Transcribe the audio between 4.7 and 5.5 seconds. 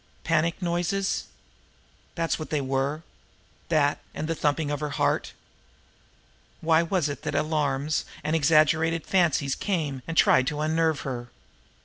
of her heart!